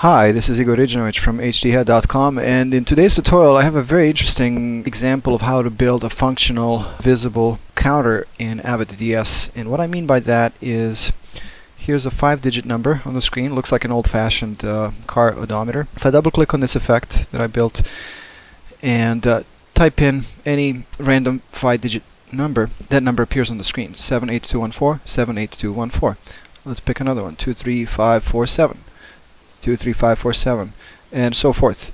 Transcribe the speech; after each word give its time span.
Hi, 0.00 0.30
this 0.30 0.50
is 0.50 0.60
Igor 0.60 0.76
Ridanovic 0.76 1.18
from 1.18 1.38
hdhead.com 1.38 2.38
and 2.38 2.74
in 2.74 2.84
today's 2.84 3.14
tutorial 3.14 3.56
I 3.56 3.62
have 3.62 3.76
a 3.76 3.82
very 3.82 4.10
interesting 4.10 4.84
example 4.84 5.34
of 5.34 5.40
how 5.40 5.62
to 5.62 5.70
build 5.70 6.04
a 6.04 6.10
functional 6.10 6.80
visible 7.00 7.60
counter 7.76 8.26
in 8.38 8.60
Avid 8.60 8.98
DS 8.98 9.50
and 9.56 9.70
what 9.70 9.80
I 9.80 9.86
mean 9.86 10.06
by 10.06 10.20
that 10.20 10.52
is 10.60 11.12
here's 11.78 12.04
a 12.04 12.10
five 12.10 12.42
digit 12.42 12.66
number 12.66 13.00
on 13.06 13.14
the 13.14 13.22
screen 13.22 13.54
looks 13.54 13.72
like 13.72 13.86
an 13.86 13.90
old-fashioned 13.90 14.66
uh, 14.66 14.90
car 15.06 15.32
odometer. 15.32 15.88
If 15.96 16.04
I 16.04 16.10
double 16.10 16.30
click 16.30 16.52
on 16.52 16.60
this 16.60 16.76
effect 16.76 17.32
that 17.32 17.40
I 17.40 17.46
built 17.46 17.80
and 18.82 19.26
uh, 19.26 19.44
type 19.72 20.02
in 20.02 20.24
any 20.44 20.84
random 20.98 21.40
five 21.52 21.80
digit 21.80 22.02
number 22.30 22.68
that 22.90 23.02
number 23.02 23.22
appears 23.22 23.50
on 23.50 23.56
the 23.56 23.64
screen 23.64 23.94
78214 23.94 25.00
78214 25.06 26.22
let's 26.66 26.80
pick 26.80 27.00
another 27.00 27.22
one 27.22 27.36
23547 27.36 28.80
23547 29.60 30.72
and 31.12 31.36
so 31.36 31.52
forth. 31.52 31.92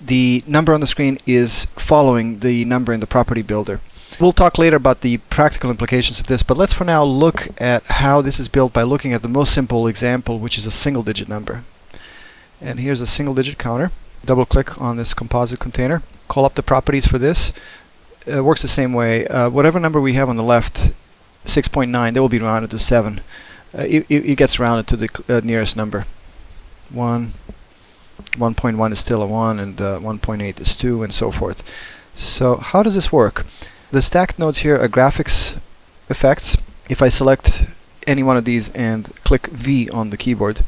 The 0.00 0.42
number 0.46 0.72
on 0.72 0.80
the 0.80 0.86
screen 0.86 1.18
is 1.26 1.66
following 1.76 2.40
the 2.40 2.64
number 2.64 2.92
in 2.92 3.00
the 3.00 3.06
property 3.06 3.42
builder. 3.42 3.80
We'll 4.18 4.32
talk 4.32 4.58
later 4.58 4.76
about 4.76 5.02
the 5.02 5.18
practical 5.18 5.70
implications 5.70 6.20
of 6.20 6.26
this, 6.26 6.42
but 6.42 6.56
let's 6.56 6.72
for 6.72 6.84
now 6.84 7.04
look 7.04 7.48
at 7.58 7.82
how 7.84 8.20
this 8.20 8.40
is 8.40 8.48
built 8.48 8.72
by 8.72 8.82
looking 8.82 9.12
at 9.12 9.22
the 9.22 9.28
most 9.28 9.54
simple 9.54 9.86
example, 9.86 10.38
which 10.38 10.58
is 10.58 10.66
a 10.66 10.70
single 10.70 11.02
digit 11.02 11.28
number. 11.28 11.64
And 12.60 12.80
here's 12.80 13.00
a 13.00 13.06
single 13.06 13.34
digit 13.34 13.58
counter. 13.58 13.92
Double 14.24 14.44
click 14.44 14.80
on 14.80 14.96
this 14.96 15.14
composite 15.14 15.60
container, 15.60 16.02
call 16.28 16.44
up 16.44 16.54
the 16.54 16.62
properties 16.62 17.06
for 17.06 17.18
this. 17.18 17.52
It 18.26 18.44
works 18.44 18.62
the 18.62 18.68
same 18.68 18.92
way. 18.92 19.26
Uh, 19.26 19.48
whatever 19.48 19.80
number 19.80 20.00
we 20.00 20.12
have 20.14 20.28
on 20.28 20.36
the 20.36 20.42
left, 20.42 20.90
6.9, 21.46 22.12
they 22.12 22.20
will 22.20 22.28
be 22.28 22.38
rounded 22.38 22.70
to 22.72 22.78
7. 22.78 23.20
Uh, 23.72 23.82
it, 23.82 24.06
it, 24.10 24.36
gets 24.36 24.58
rounded 24.58 24.86
to 24.88 24.96
the 24.96 25.24
uh, 25.28 25.40
nearest 25.42 25.76
number. 25.76 26.04
1, 26.92 27.32
1.1 28.32 28.92
is 28.92 28.98
still 28.98 29.22
a 29.22 29.26
1, 29.26 29.58
and 29.58 29.80
uh, 29.80 29.98
1.8 29.98 30.60
is 30.60 30.76
2, 30.76 31.02
and 31.02 31.14
so 31.14 31.30
forth. 31.30 31.62
So 32.14 32.56
how 32.56 32.82
does 32.82 32.94
this 32.94 33.12
work? 33.12 33.46
The 33.90 34.02
stacked 34.02 34.38
nodes 34.38 34.58
here 34.58 34.76
are 34.76 34.88
graphics 34.88 35.58
effects. 36.08 36.56
If 36.88 37.02
I 37.02 37.08
select 37.08 37.66
any 38.06 38.22
one 38.22 38.36
of 38.36 38.44
these 38.44 38.70
and 38.70 39.12
click 39.24 39.46
V 39.48 39.88
on 39.90 40.10
the 40.10 40.16
keyboard, 40.16 40.64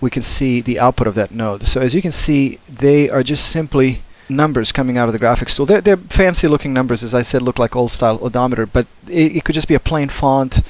we 0.00 0.10
can 0.10 0.22
see 0.22 0.60
the 0.60 0.78
output 0.78 1.06
of 1.06 1.14
that 1.14 1.30
node. 1.30 1.62
So 1.64 1.80
as 1.80 1.94
you 1.94 2.02
can 2.02 2.12
see, 2.12 2.58
they 2.68 3.08
are 3.08 3.22
just 3.22 3.48
simply 3.48 4.02
numbers 4.28 4.72
coming 4.72 4.98
out 4.98 5.08
of 5.08 5.12
the 5.12 5.18
graphics 5.18 5.54
tool. 5.54 5.66
They're, 5.66 5.80
they're 5.80 5.96
fancy 5.96 6.48
looking 6.48 6.72
numbers, 6.72 7.02
as 7.02 7.14
I 7.14 7.22
said, 7.22 7.42
look 7.42 7.58
like 7.58 7.76
old 7.76 7.92
style 7.92 8.18
odometer, 8.22 8.66
but 8.66 8.86
it, 9.08 9.36
it 9.36 9.44
could 9.44 9.54
just 9.54 9.68
be 9.68 9.74
a 9.74 9.80
plain 9.80 10.08
font. 10.08 10.62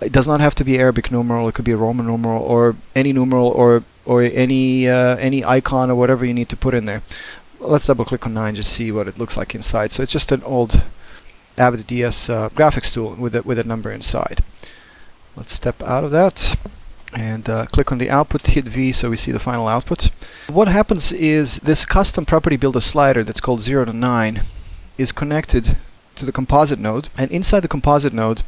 It 0.00 0.12
does 0.12 0.26
not 0.26 0.40
have 0.40 0.54
to 0.56 0.64
be 0.64 0.78
Arabic 0.78 1.12
numeral, 1.12 1.48
it 1.48 1.54
could 1.54 1.64
be 1.64 1.72
a 1.72 1.76
Roman 1.76 2.06
numeral 2.06 2.42
or 2.42 2.76
any 2.94 3.12
numeral 3.12 3.48
or 3.48 3.84
or 4.04 4.22
any 4.22 4.88
uh, 4.88 5.16
any 5.16 5.44
icon 5.44 5.90
or 5.90 5.94
whatever 5.94 6.24
you 6.24 6.34
need 6.34 6.48
to 6.48 6.56
put 6.56 6.74
in 6.74 6.86
there. 6.86 7.02
Let's 7.60 7.86
double 7.86 8.04
click 8.04 8.26
on 8.26 8.34
9 8.34 8.56
just 8.56 8.72
see 8.72 8.90
what 8.90 9.06
it 9.06 9.18
looks 9.18 9.36
like 9.36 9.54
inside. 9.54 9.92
So 9.92 10.02
it's 10.02 10.12
just 10.12 10.32
an 10.32 10.42
old 10.42 10.82
Avid 11.56 11.86
DS 11.86 12.28
uh, 12.28 12.48
graphics 12.50 12.92
tool 12.92 13.14
with 13.14 13.34
a, 13.36 13.42
with 13.42 13.58
a 13.58 13.64
number 13.64 13.92
inside. 13.92 14.42
Let's 15.36 15.52
step 15.52 15.82
out 15.82 16.04
of 16.04 16.10
that 16.10 16.56
and 17.14 17.48
uh, 17.48 17.66
click 17.66 17.92
on 17.92 17.98
the 17.98 18.10
output, 18.10 18.46
hit 18.46 18.64
V 18.64 18.90
so 18.92 19.10
we 19.10 19.16
see 19.16 19.32
the 19.32 19.38
final 19.38 19.68
output. 19.68 20.10
What 20.48 20.68
happens 20.68 21.12
is 21.12 21.58
this 21.58 21.84
custom 21.84 22.24
property 22.24 22.56
builder 22.56 22.80
slider 22.80 23.22
that's 23.22 23.40
called 23.40 23.62
0 23.62 23.84
to 23.86 23.92
9 23.92 24.42
is 24.98 25.12
connected 25.12 25.76
to 26.16 26.26
the 26.26 26.32
composite 26.32 26.78
node 26.78 27.08
and 27.16 27.30
inside 27.30 27.60
the 27.60 27.68
composite 27.68 28.12
node 28.12 28.42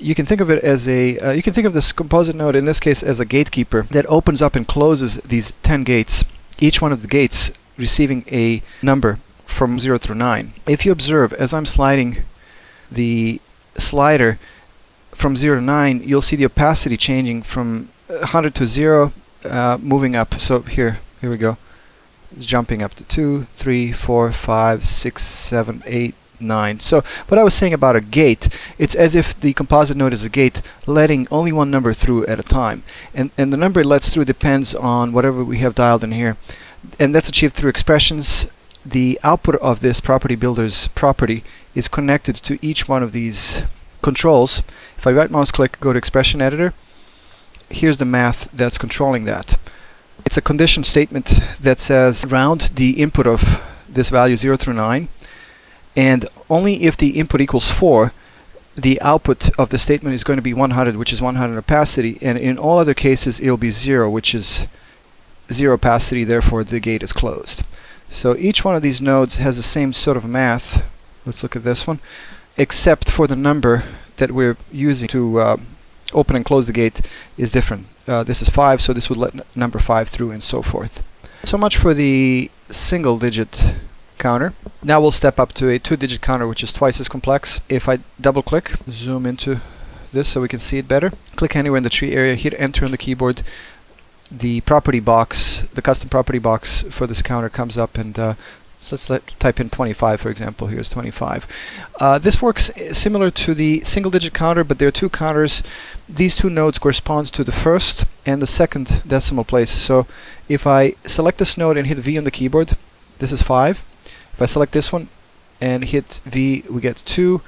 you 0.00 0.14
can 0.14 0.26
think 0.26 0.40
of 0.40 0.50
it 0.50 0.62
as 0.62 0.88
a 0.88 1.18
uh, 1.18 1.32
you 1.32 1.42
can 1.42 1.52
think 1.52 1.66
of 1.66 1.72
this 1.72 1.92
composite 1.92 2.36
node 2.36 2.56
in 2.56 2.64
this 2.64 2.80
case 2.80 3.02
as 3.02 3.20
a 3.20 3.24
gatekeeper 3.24 3.82
that 3.82 4.06
opens 4.06 4.42
up 4.42 4.56
and 4.56 4.66
closes 4.68 5.16
these 5.18 5.52
10 5.62 5.84
gates 5.84 6.24
each 6.58 6.80
one 6.80 6.92
of 6.92 7.02
the 7.02 7.08
gates 7.08 7.52
receiving 7.76 8.24
a 8.30 8.62
number 8.82 9.18
from 9.44 9.78
0 9.78 9.98
through 9.98 10.16
9 10.16 10.52
if 10.66 10.84
you 10.84 10.92
observe 10.92 11.32
as 11.34 11.54
I'm 11.54 11.66
sliding 11.66 12.24
the 12.90 13.40
slider 13.76 14.38
from 15.12 15.36
0 15.36 15.56
to 15.56 15.62
9 15.62 16.02
you'll 16.04 16.20
see 16.20 16.36
the 16.36 16.44
opacity 16.46 16.96
changing 16.96 17.42
from 17.42 17.88
100 18.08 18.54
to 18.56 18.66
0 18.66 19.12
uh, 19.44 19.78
moving 19.80 20.16
up. 20.16 20.40
So 20.40 20.60
here 20.62 20.98
here 21.20 21.30
we 21.30 21.38
go. 21.38 21.56
It's 22.34 22.46
jumping 22.46 22.82
up 22.82 22.94
to 22.94 23.04
2 23.04 23.44
3 23.54 23.92
4 23.92 24.32
5 24.32 24.86
6 24.86 25.22
7 25.22 25.82
8 25.86 26.14
9. 26.40 26.80
So 26.80 27.02
what 27.28 27.38
I 27.38 27.44
was 27.44 27.54
saying 27.54 27.72
about 27.72 27.96
a 27.96 28.00
gate, 28.00 28.48
it's 28.78 28.94
as 28.94 29.14
if 29.14 29.38
the 29.38 29.52
composite 29.52 29.96
node 29.96 30.12
is 30.12 30.24
a 30.24 30.28
gate 30.28 30.62
letting 30.86 31.26
only 31.30 31.52
one 31.52 31.70
number 31.70 31.92
through 31.92 32.26
at 32.26 32.40
a 32.40 32.42
time. 32.42 32.82
And, 33.14 33.30
and 33.36 33.52
the 33.52 33.56
number 33.56 33.80
it 33.80 33.86
lets 33.86 34.08
through 34.08 34.24
depends 34.24 34.74
on 34.74 35.12
whatever 35.12 35.44
we 35.44 35.58
have 35.58 35.74
dialed 35.74 36.04
in 36.04 36.12
here. 36.12 36.36
And 36.98 37.14
that's 37.14 37.28
achieved 37.28 37.54
through 37.54 37.70
expressions. 37.70 38.48
The 38.84 39.18
output 39.22 39.56
of 39.56 39.80
this 39.80 40.00
property 40.00 40.36
builder's 40.36 40.88
property 40.88 41.42
is 41.74 41.88
connected 41.88 42.36
to 42.36 42.58
each 42.62 42.88
one 42.88 43.02
of 43.02 43.12
these 43.12 43.62
controls. 44.02 44.62
If 44.96 45.06
I 45.06 45.12
right 45.12 45.30
mouse 45.30 45.50
click, 45.50 45.80
go 45.80 45.92
to 45.92 45.98
expression 45.98 46.40
editor, 46.40 46.72
here's 47.68 47.98
the 47.98 48.04
math 48.04 48.50
that's 48.52 48.78
controlling 48.78 49.24
that. 49.24 49.58
It's 50.24 50.36
a 50.36 50.42
condition 50.42 50.84
statement 50.84 51.40
that 51.60 51.80
says 51.80 52.24
round 52.26 52.72
the 52.74 53.00
input 53.00 53.26
of 53.26 53.62
this 53.88 54.10
value 54.10 54.36
0 54.36 54.56
through 54.56 54.74
9 54.74 55.08
and 55.96 56.28
only 56.50 56.84
if 56.84 56.96
the 56.96 57.18
input 57.18 57.40
equals 57.40 57.70
4 57.70 58.12
the 58.76 59.00
output 59.00 59.48
of 59.58 59.70
the 59.70 59.78
statement 59.78 60.14
is 60.14 60.22
going 60.22 60.36
to 60.36 60.42
be 60.42 60.52
100 60.52 60.96
which 60.96 61.12
is 61.12 61.22
100 61.22 61.56
opacity 61.56 62.18
and 62.20 62.36
in 62.36 62.58
all 62.58 62.78
other 62.78 62.94
cases 62.94 63.40
it'll 63.40 63.56
be 63.56 63.70
0 63.70 64.10
which 64.10 64.34
is 64.34 64.66
0 65.50 65.74
opacity 65.74 66.24
therefore 66.24 66.62
the 66.62 66.78
gate 66.78 67.02
is 67.02 67.12
closed. 67.12 67.64
So 68.08 68.36
each 68.36 68.64
one 68.64 68.76
of 68.76 68.82
these 68.82 69.00
nodes 69.00 69.36
has 69.36 69.56
the 69.56 69.62
same 69.62 69.92
sort 69.94 70.18
of 70.18 70.26
math 70.26 70.84
let's 71.24 71.42
look 71.42 71.56
at 71.56 71.64
this 71.64 71.86
one 71.86 72.00
except 72.58 73.10
for 73.10 73.26
the 73.26 73.36
number 73.36 73.84
that 74.18 74.30
we're 74.30 74.56
using 74.70 75.08
to 75.08 75.38
uh, 75.38 75.56
open 76.12 76.36
and 76.36 76.44
close 76.44 76.66
the 76.66 76.72
gate 76.72 77.00
is 77.36 77.50
different. 77.50 77.86
Uh, 78.06 78.22
this 78.22 78.42
is 78.42 78.50
5 78.50 78.82
so 78.82 78.92
this 78.92 79.08
would 79.08 79.18
let 79.18 79.56
number 79.56 79.78
5 79.78 80.08
through 80.08 80.32
and 80.32 80.42
so 80.42 80.60
forth. 80.60 81.02
So 81.44 81.56
much 81.56 81.78
for 81.78 81.94
the 81.94 82.50
single 82.68 83.18
digit 83.18 83.74
counter. 84.18 84.52
Now 84.82 85.00
we'll 85.00 85.10
step 85.10 85.38
up 85.38 85.52
to 85.54 85.68
a 85.68 85.78
two-digit 85.78 86.20
counter 86.20 86.46
which 86.46 86.62
is 86.62 86.72
twice 86.72 87.00
as 87.00 87.08
complex. 87.08 87.60
If 87.68 87.88
I 87.88 87.98
double 88.20 88.42
click, 88.42 88.72
zoom 88.90 89.26
into 89.26 89.60
this 90.12 90.28
so 90.28 90.40
we 90.40 90.48
can 90.48 90.58
see 90.58 90.78
it 90.78 90.88
better. 90.88 91.12
Click 91.36 91.56
anywhere 91.56 91.76
in 91.76 91.82
the 91.82 91.90
tree 91.90 92.12
area, 92.12 92.34
hit 92.34 92.54
enter 92.58 92.84
on 92.84 92.90
the 92.90 92.98
keyboard. 92.98 93.42
The 94.30 94.60
property 94.62 95.00
box, 95.00 95.62
the 95.74 95.82
custom 95.82 96.08
property 96.08 96.38
box 96.38 96.82
for 96.90 97.06
this 97.06 97.22
counter 97.22 97.48
comes 97.48 97.78
up 97.78 97.96
and 97.96 98.18
uh, 98.18 98.34
so 98.78 98.94
let's 98.94 99.08
let, 99.08 99.26
type 99.38 99.58
in 99.58 99.70
25 99.70 100.20
for 100.20 100.30
example, 100.30 100.66
here's 100.66 100.90
25. 100.90 101.46
Uh, 102.00 102.18
this 102.18 102.42
works 102.42 102.70
similar 102.92 103.30
to 103.30 103.54
the 103.54 103.80
single 103.82 104.10
digit 104.10 104.34
counter 104.34 104.64
but 104.64 104.78
there 104.78 104.88
are 104.88 104.92
two 104.92 105.08
counters. 105.08 105.62
These 106.08 106.34
two 106.34 106.50
nodes 106.50 106.78
correspond 106.78 107.32
to 107.32 107.44
the 107.44 107.52
first 107.52 108.04
and 108.26 108.42
the 108.42 108.46
second 108.46 109.02
decimal 109.06 109.44
place. 109.44 109.70
So 109.70 110.06
if 110.48 110.66
I 110.66 110.94
select 111.04 111.38
this 111.38 111.56
node 111.56 111.76
and 111.76 111.86
hit 111.86 111.98
V 111.98 112.18
on 112.18 112.24
the 112.24 112.30
keyboard, 112.30 112.76
this 113.18 113.32
is 113.32 113.42
5 113.42 113.84
if 114.36 114.42
I 114.42 114.44
select 114.44 114.72
this 114.72 114.92
one 114.92 115.08
and 115.62 115.82
hit 115.82 116.20
V, 116.26 116.62
we 116.68 116.82
get 116.82 116.96
2. 117.06 117.40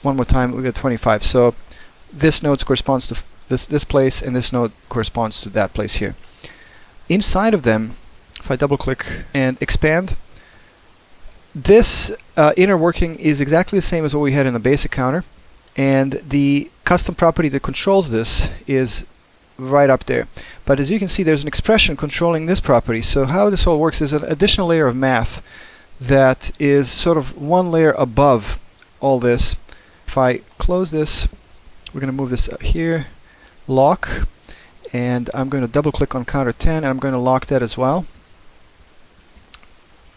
One 0.00 0.16
more 0.16 0.24
time, 0.24 0.52
we 0.56 0.62
get 0.62 0.74
25. 0.74 1.22
So 1.22 1.54
this 2.10 2.42
node 2.42 2.64
corresponds 2.64 3.06
to 3.08 3.22
this, 3.48 3.66
this 3.66 3.84
place, 3.84 4.22
and 4.22 4.34
this 4.34 4.50
node 4.50 4.72
corresponds 4.88 5.42
to 5.42 5.50
that 5.50 5.74
place 5.74 5.96
here. 5.96 6.16
Inside 7.10 7.52
of 7.52 7.62
them, 7.62 7.96
if 8.40 8.50
I 8.50 8.56
double 8.56 8.78
click 8.78 9.04
and 9.34 9.60
expand, 9.60 10.16
this 11.54 12.10
uh, 12.38 12.54
inner 12.56 12.78
working 12.78 13.16
is 13.16 13.42
exactly 13.42 13.76
the 13.76 13.82
same 13.82 14.06
as 14.06 14.14
what 14.14 14.22
we 14.22 14.32
had 14.32 14.46
in 14.46 14.54
the 14.54 14.60
basic 14.60 14.90
counter. 14.90 15.24
And 15.76 16.14
the 16.26 16.70
custom 16.84 17.14
property 17.14 17.50
that 17.50 17.60
controls 17.60 18.10
this 18.10 18.50
is 18.66 19.04
right 19.58 19.90
up 19.90 20.04
there. 20.04 20.26
But 20.64 20.80
as 20.80 20.90
you 20.90 20.98
can 20.98 21.08
see, 21.08 21.22
there's 21.22 21.42
an 21.42 21.48
expression 21.48 21.98
controlling 21.98 22.46
this 22.46 22.60
property. 22.60 23.02
So 23.02 23.26
how 23.26 23.50
this 23.50 23.66
all 23.66 23.78
works 23.78 24.00
is 24.00 24.14
an 24.14 24.24
additional 24.24 24.68
layer 24.68 24.86
of 24.86 24.96
math 24.96 25.42
that 26.00 26.50
is 26.60 26.90
sort 26.90 27.16
of 27.16 27.36
one 27.36 27.70
layer 27.70 27.92
above 27.92 28.58
all 29.00 29.20
this. 29.20 29.56
If 30.06 30.18
I 30.18 30.38
close 30.58 30.90
this, 30.90 31.28
we're 31.92 32.00
going 32.00 32.12
to 32.12 32.16
move 32.16 32.30
this 32.30 32.48
up 32.48 32.62
here, 32.62 33.06
lock, 33.68 34.26
and 34.92 35.30
I'm 35.34 35.48
going 35.48 35.64
to 35.64 35.72
double 35.72 35.92
click 35.92 36.14
on 36.14 36.24
counter 36.24 36.52
10 36.52 36.78
and 36.78 36.86
I'm 36.86 36.98
going 36.98 37.14
to 37.14 37.18
lock 37.18 37.46
that 37.46 37.62
as 37.62 37.76
well. 37.76 38.06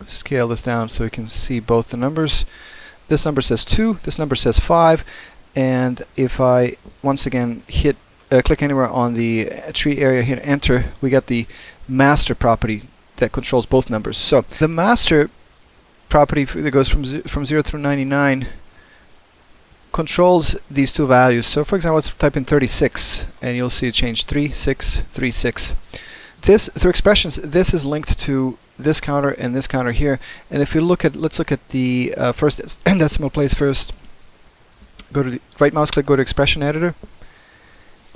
Scale 0.05 0.47
this 0.47 0.63
down 0.63 0.89
so 0.89 1.03
we 1.03 1.09
can 1.09 1.27
see 1.27 1.59
both 1.59 1.89
the 1.89 1.97
numbers. 1.97 2.45
This 3.07 3.25
number 3.25 3.41
says 3.41 3.65
2, 3.65 3.99
this 4.03 4.19
number 4.19 4.35
says 4.35 4.59
5, 4.59 5.03
and 5.55 6.03
if 6.15 6.39
I 6.39 6.77
once 7.01 7.25
again 7.25 7.63
hit 7.67 7.95
uh, 8.29 8.41
click 8.43 8.61
anywhere 8.61 8.87
on 8.87 9.13
the 9.13 9.49
tree 9.73 9.99
area, 9.99 10.21
hit 10.21 10.39
enter, 10.43 10.91
we 11.01 11.09
get 11.09 11.27
the 11.27 11.47
master 11.87 12.35
property 12.35 12.83
that 13.17 13.31
controls 13.31 13.65
both 13.65 13.89
numbers. 13.89 14.17
So 14.17 14.41
the 14.41 14.67
master 14.67 15.29
property 16.09 16.43
that 16.45 16.71
goes 16.71 16.89
from, 16.89 17.03
from 17.03 17.45
0 17.45 17.61
through 17.61 17.81
99 17.81 18.47
controls 19.91 20.55
these 20.69 20.91
two 20.91 21.07
values. 21.07 21.47
So 21.47 21.63
for 21.63 21.75
example, 21.75 21.95
let's 21.95 22.09
type 22.09 22.37
in 22.37 22.45
36 22.45 23.27
and 23.41 23.57
you'll 23.57 23.69
see 23.69 23.87
it 23.87 23.93
change 23.93 24.25
3, 24.25 24.49
6, 24.49 25.01
3, 25.09 25.31
6. 25.31 25.75
this 26.41 26.69
through 26.69 26.89
expressions, 26.89 27.37
this 27.37 27.73
is 27.73 27.85
linked 27.85 28.17
to 28.19 28.57
this 28.77 29.01
counter 29.01 29.29
and 29.29 29.55
this 29.55 29.67
counter 29.67 29.91
here. 29.91 30.19
And 30.51 30.61
if 30.61 30.75
you 30.75 30.81
look 30.81 31.03
at, 31.03 31.15
let's 31.15 31.39
look 31.39 31.51
at 31.51 31.67
the 31.69 32.13
uh, 32.15 32.31
first 32.31 32.61
decimal 32.85 33.29
place 33.29 33.53
first. 33.53 33.93
Go 35.11 35.23
to 35.23 35.31
the 35.31 35.41
right 35.59 35.73
mouse 35.73 35.89
click, 35.89 36.05
go 36.05 36.15
to 36.15 36.21
expression 36.21 36.61
editor. 36.61 36.93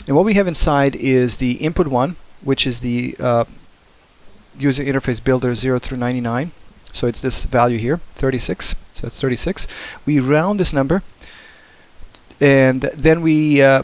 And 0.07 0.15
what 0.15 0.25
we 0.25 0.33
have 0.33 0.47
inside 0.47 0.95
is 0.95 1.37
the 1.37 1.53
input 1.53 1.87
one, 1.87 2.15
which 2.41 2.67
is 2.67 2.81
the 2.81 3.15
uh, 3.19 3.45
user 4.57 4.83
interface 4.83 5.23
builder 5.23 5.55
0 5.55 5.79
through 5.79 5.97
99. 5.97 6.51
So 6.91 7.07
it's 7.07 7.21
this 7.21 7.45
value 7.45 7.77
here, 7.77 7.97
36. 8.15 8.75
So 8.93 9.07
it's 9.07 9.21
36. 9.21 9.67
We 10.05 10.19
round 10.19 10.59
this 10.59 10.73
number, 10.73 11.03
and 12.39 12.81
then 12.81 13.21
we 13.21 13.61
uh, 13.61 13.83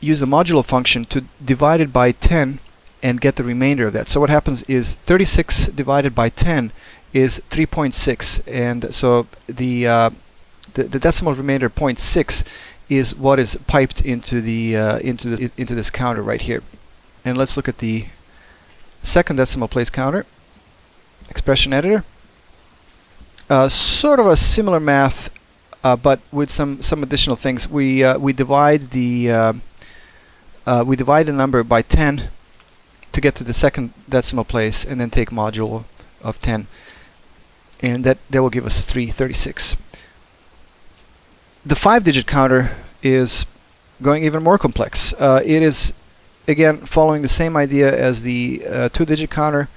use 0.00 0.20
the 0.20 0.26
modulo 0.26 0.64
function 0.64 1.04
to 1.06 1.24
divide 1.44 1.80
it 1.80 1.92
by 1.92 2.12
10 2.12 2.60
and 3.02 3.20
get 3.20 3.36
the 3.36 3.44
remainder 3.44 3.86
of 3.86 3.92
that. 3.92 4.08
So 4.08 4.20
what 4.20 4.30
happens 4.30 4.62
is 4.64 4.94
36 4.94 5.66
divided 5.66 6.14
by 6.14 6.28
10 6.28 6.72
is 7.12 7.40
3.6, 7.50 8.42
and 8.46 8.92
so 8.94 9.26
the, 9.46 9.86
uh, 9.86 10.10
the, 10.74 10.84
the 10.84 10.98
decimal 10.98 11.34
remainder 11.34 11.68
0.6 11.68 12.44
is 12.88 13.14
what 13.14 13.38
is 13.38 13.56
piped 13.66 14.00
into 14.02 14.40
the 14.40 14.76
uh, 14.76 14.98
into 14.98 15.36
the 15.36 15.50
into 15.56 15.74
this 15.74 15.90
counter 15.90 16.22
right 16.22 16.42
here. 16.42 16.62
And 17.24 17.38
let's 17.38 17.56
look 17.56 17.68
at 17.68 17.78
the 17.78 18.06
second 19.02 19.36
decimal 19.36 19.68
place 19.68 19.88
counter. 19.90 20.26
Expression 21.30 21.72
editor. 21.72 22.04
Uh, 23.50 23.68
sort 23.68 24.18
of 24.18 24.26
a 24.26 24.36
similar 24.36 24.80
math, 24.80 25.28
uh, 25.82 25.94
but 25.94 26.18
with 26.32 26.48
some 26.50 26.80
some 26.80 27.02
additional 27.02 27.36
things. 27.36 27.68
We 27.68 28.02
uh, 28.02 28.18
we 28.18 28.32
divide 28.32 28.90
the 28.90 29.30
uh, 29.30 29.52
uh, 30.66 30.84
we 30.86 30.96
divide 30.96 31.26
the 31.26 31.32
number 31.32 31.62
by 31.62 31.82
10 31.82 32.30
to 33.12 33.20
get 33.20 33.34
to 33.34 33.44
the 33.44 33.52
second 33.52 33.92
decimal 34.08 34.44
place, 34.44 34.82
and 34.82 34.98
then 34.98 35.10
take 35.10 35.28
modulo 35.28 35.84
of 36.22 36.38
10, 36.38 36.68
and 37.80 38.02
that 38.04 38.16
that 38.30 38.40
will 38.40 38.48
give 38.48 38.64
us 38.64 38.82
336. 38.82 39.76
The 41.66 41.76
five-digit 41.76 42.26
counter 42.26 42.70
is 43.02 43.44
going 44.00 44.24
even 44.24 44.42
more 44.42 44.56
complex. 44.56 45.12
It 45.20 45.62
is 45.62 45.92
again 46.48 46.78
following 46.86 47.20
the 47.20 47.28
same 47.28 47.58
idea 47.58 47.94
as 47.94 48.22
the 48.22 48.88
two-digit 48.94 49.30
counter 49.30 49.68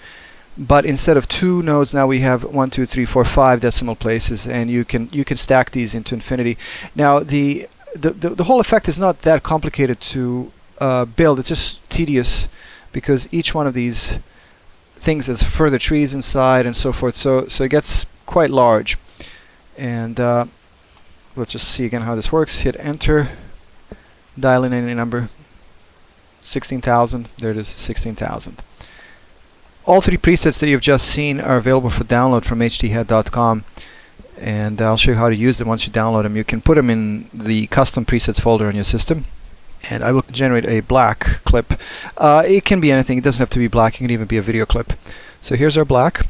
but 0.58 0.86
instead 0.86 1.18
of 1.18 1.28
two 1.28 1.62
nodes 1.62 1.94
now 1.94 2.08
we 2.08 2.20
have 2.20 2.44
one 2.44 2.70
two 2.70 2.86
three 2.86 3.06
four 3.06 3.24
five 3.24 3.62
decimal 3.62 3.96
places 3.96 4.48
and 4.48 4.72
you 4.72 4.84
can 4.84 5.10
you 5.12 5.24
can 5.24 5.38
stack 5.38 5.72
these 5.72 5.94
into 5.94 6.16
infinity. 6.16 6.58
Now 6.96 7.20
the 7.20 7.68
the, 7.96 8.12
the, 8.12 8.30
the 8.30 8.44
whole 8.46 8.60
effect 8.60 8.88
is 8.88 9.00
not 9.00 9.20
that 9.20 9.44
complicated 9.44 10.00
to 10.02 10.52
uh, 10.80 11.06
build. 11.06 11.40
It's 11.40 11.50
just 11.50 11.88
tedious 11.90 12.48
because 12.92 13.28
each 13.32 13.54
one 13.54 13.68
of 13.68 13.74
these 13.74 14.20
things 14.96 15.28
has 15.28 15.44
further 15.44 15.80
trees 15.80 16.14
inside 16.14 16.66
and 16.66 16.76
so 16.76 16.92
forth. 16.92 17.16
So 17.16 17.48
so 17.48 17.64
it 17.64 17.70
gets 17.70 18.06
quite 18.26 18.52
large. 18.52 18.98
And 19.78 20.20
uh, 20.20 20.46
let's 21.36 21.52
just 21.52 21.68
see 21.68 21.86
again 21.86 22.02
how 22.02 22.16
this 22.16 22.32
works. 22.32 22.62
Hit 22.62 22.76
enter. 22.80 23.30
Dial 24.40 24.64
in 24.64 24.74
any 24.74 24.94
number. 24.94 25.30
16,000 26.44 27.28
there 27.40 27.52
it 27.52 27.58
is 27.58 27.68
16,000 27.68 28.64
all 29.88 30.02
three 30.02 30.18
presets 30.18 30.60
that 30.60 30.68
you've 30.68 30.82
just 30.82 31.08
seen 31.08 31.40
are 31.40 31.56
available 31.56 31.90
for 31.90 32.04
download 32.04 32.44
from 32.44 32.60
hdhead.com 32.60 33.64
and 34.38 34.82
I'll 34.82 34.98
show 34.98 35.12
you 35.12 35.18
how 35.18 35.30
to 35.30 35.36
use 35.36 35.58
them 35.58 35.70
once 35.70 35.88
you 35.88 35.94
download 35.94 36.24
them. 36.24 36.36
You 36.36 36.44
can 36.44 36.62
put 36.62 36.76
them 36.76 36.90
in 36.90 37.30
the 37.34 37.68
custom 37.68 38.06
presets 38.06 38.42
folder 38.42 38.68
on 38.68 38.76
your 38.76 38.84
system 38.84 39.26
and 39.90 40.04
I 40.04 40.12
will 40.12 40.26
generate 40.30 40.68
a 40.68 40.82
black 40.82 41.42
clip. 41.46 41.80
Uh, 42.18 42.44
it 42.46 42.66
can 42.66 42.82
be 42.82 42.92
anything, 42.92 43.18
it 43.18 43.24
doesn't 43.24 43.42
have 43.42 43.50
to 43.52 43.60
be 43.60 43.70
black, 43.70 43.96
it 43.96 44.00
can 44.00 44.12
even 44.12 44.28
be 44.28 44.38
a 44.38 44.42
video 44.42 44.66
clip. 44.66 44.94
So 45.42 45.56
here's 45.56 45.78
our 45.78 45.86
black 45.86 46.28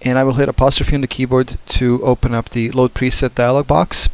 and 0.00 0.18
I 0.18 0.24
will 0.24 0.34
hit 0.34 0.48
apostrophe 0.48 0.94
on 0.94 1.02
the 1.02 1.06
keyboard 1.06 1.58
to 1.66 2.02
open 2.02 2.34
up 2.34 2.48
the 2.48 2.70
load 2.70 2.94
preset 2.94 3.34
dialog 3.34 3.66
box 3.66 4.08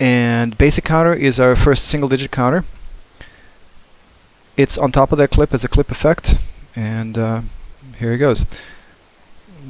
and 0.00 0.56
basic 0.56 0.84
counter 0.84 1.12
is 1.12 1.38
our 1.38 1.54
first 1.54 1.84
single 1.84 2.08
digit 2.08 2.30
counter. 2.30 2.64
It's 4.56 4.78
on 4.78 4.90
top 4.90 5.12
of 5.12 5.18
that 5.18 5.30
clip 5.30 5.52
as 5.52 5.64
a 5.64 5.68
clip 5.68 5.90
effect 5.90 6.36
and 6.74 7.18
uh, 7.18 7.42
here 7.98 8.12
it 8.12 8.18
goes. 8.18 8.46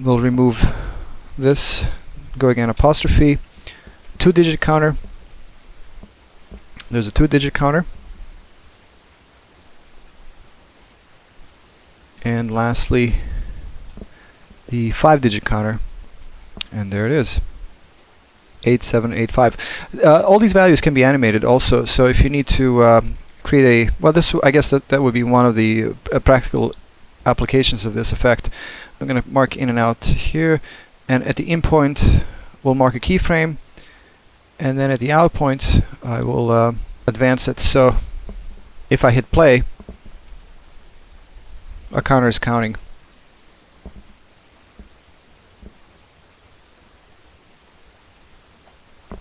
We'll 0.02 0.20
remove 0.20 0.74
this, 1.38 1.86
go 2.38 2.48
again 2.48 2.68
apostrophe, 2.68 3.38
two 4.18 4.32
digit 4.32 4.60
counter. 4.60 4.96
There's 6.90 7.06
a 7.06 7.12
two 7.12 7.26
digit 7.26 7.54
counter. 7.54 7.84
And 12.24 12.50
lastly, 12.50 13.16
the 14.68 14.90
five 14.92 15.20
digit 15.20 15.44
counter. 15.44 15.80
And 16.72 16.92
there 16.92 17.06
it 17.06 17.12
is. 17.12 17.40
8785. 18.64 20.00
Uh, 20.02 20.22
all 20.26 20.38
these 20.38 20.52
values 20.52 20.80
can 20.80 20.94
be 20.94 21.04
animated 21.04 21.44
also, 21.44 21.84
so 21.84 22.06
if 22.06 22.22
you 22.22 22.30
need 22.30 22.46
to 22.46 22.82
uh, 22.82 23.00
create 23.42 23.88
a, 23.88 23.92
well 24.00 24.12
this, 24.12 24.34
I 24.42 24.50
guess 24.50 24.70
that, 24.70 24.88
that 24.88 25.02
would 25.02 25.14
be 25.14 25.22
one 25.22 25.46
of 25.46 25.54
the 25.54 25.94
uh, 26.12 26.18
practical 26.20 26.74
applications 27.26 27.84
of 27.84 27.94
this 27.94 28.12
effect. 28.12 28.50
I'm 29.00 29.06
going 29.06 29.22
to 29.22 29.28
mark 29.28 29.56
in 29.56 29.68
and 29.68 29.78
out 29.78 30.04
here 30.04 30.60
and 31.08 31.22
at 31.24 31.36
the 31.36 31.50
in 31.50 31.62
point 31.62 32.24
we'll 32.62 32.74
mark 32.74 32.94
a 32.94 33.00
keyframe 33.00 33.56
and 34.58 34.78
then 34.78 34.90
at 34.90 35.00
the 35.00 35.12
out 35.12 35.32
point 35.32 35.80
I 36.02 36.22
will 36.22 36.50
uh, 36.50 36.72
advance 37.06 37.48
it 37.48 37.60
so 37.60 37.96
if 38.90 39.04
I 39.04 39.10
hit 39.10 39.30
play 39.30 39.64
a 41.94 42.02
counter 42.02 42.28
is 42.28 42.40
counting. 42.40 42.74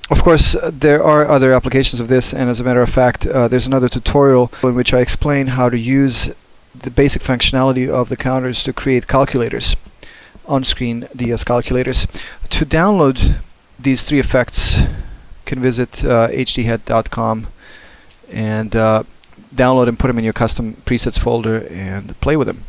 Of 0.10 0.24
course, 0.24 0.56
uh, 0.56 0.72
there 0.74 1.04
are 1.04 1.28
other 1.28 1.54
applications 1.54 2.00
of 2.00 2.08
this, 2.08 2.34
and 2.34 2.50
as 2.50 2.60
a 2.60 2.64
matter 2.64 2.82
of 2.82 2.90
fact, 2.90 3.26
uh, 3.26 3.48
there's 3.48 3.68
another 3.68 3.90
tutorial 3.90 4.52
in 4.64 4.76
which 4.76 4.94
I 4.94 5.00
explain 5.00 5.48
how 5.48 5.70
to 5.70 5.78
use 5.78 6.34
the 6.84 6.92
basic 6.92 7.22
functionality 7.22 7.90
of 7.90 8.10
the 8.10 8.18
counters 8.18 8.64
to 8.64 8.74
create 8.74 9.08
calculators 9.08 9.76
on-screen 10.46 11.08
DS 11.16 11.44
calculators. 11.44 12.06
To 12.50 12.66
download 12.66 13.36
these 13.80 14.04
three 14.04 14.20
effects, 14.20 14.82
you 14.82 14.88
can 15.46 15.62
visit 15.62 16.04
uh, 16.04 16.28
hdhead.com 16.30 17.48
and 18.30 18.76
uh, 18.76 19.04
download 19.56 19.88
and 19.88 19.98
put 19.98 20.08
them 20.08 20.18
in 20.18 20.24
your 20.24 20.34
custom 20.34 20.74
presets 20.86 21.20
folder 21.20 21.68
and 21.70 22.20
play 22.20 22.36
with 22.36 22.48
them. 22.48 22.64